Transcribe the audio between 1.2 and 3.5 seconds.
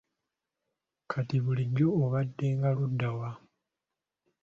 bulijjo obaddenga ludda wa?